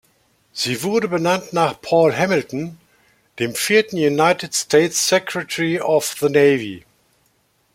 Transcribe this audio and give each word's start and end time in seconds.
Sie 0.51 0.81
wurde 0.81 1.07
benannt 1.07 1.53
nach 1.53 1.79
Paul 1.79 2.15
Hamilton, 2.17 2.79
dem 3.37 3.53
vierten 3.53 3.97
United 3.97 4.55
States 4.55 5.07
Secretary 5.07 5.79
of 5.79 6.15
the 6.19 6.27
Navy. 6.27 6.83